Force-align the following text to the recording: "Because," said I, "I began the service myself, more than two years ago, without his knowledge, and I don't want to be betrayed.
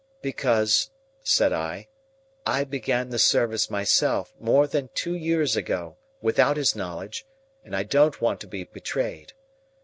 "Because," 0.23 0.89
said 1.21 1.53
I, 1.53 1.87
"I 2.43 2.63
began 2.63 3.09
the 3.09 3.19
service 3.19 3.69
myself, 3.69 4.33
more 4.39 4.65
than 4.65 4.89
two 4.95 5.13
years 5.13 5.55
ago, 5.55 5.95
without 6.23 6.57
his 6.57 6.75
knowledge, 6.75 7.23
and 7.63 7.75
I 7.75 7.83
don't 7.83 8.19
want 8.19 8.39
to 8.41 8.47
be 8.47 8.63
betrayed. 8.63 9.33